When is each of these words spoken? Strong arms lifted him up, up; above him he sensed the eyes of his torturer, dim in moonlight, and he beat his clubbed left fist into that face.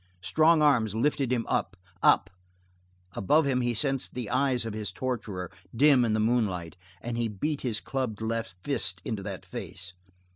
Strong 0.23 0.63
arms 0.63 0.95
lifted 0.95 1.31
him 1.31 1.45
up, 1.47 1.77
up; 2.01 2.31
above 3.13 3.45
him 3.45 3.61
he 3.61 3.71
sensed 3.75 4.15
the 4.15 4.31
eyes 4.31 4.65
of 4.65 4.73
his 4.73 4.91
torturer, 4.91 5.51
dim 5.75 6.03
in 6.03 6.13
moonlight, 6.13 6.75
and 7.01 7.19
he 7.19 7.27
beat 7.27 7.61
his 7.61 7.79
clubbed 7.79 8.19
left 8.19 8.55
fist 8.63 8.99
into 9.05 9.21
that 9.21 9.45
face. 9.45 9.93